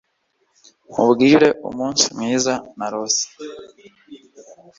[0.91, 3.25] Nkubwire umunsi mwiza narose